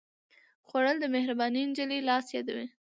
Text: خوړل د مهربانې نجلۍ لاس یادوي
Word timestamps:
خوړل 0.67 0.97
د 1.01 1.05
مهربانې 1.15 1.61
نجلۍ 1.69 1.99
لاس 2.09 2.25
یادوي 2.35 2.67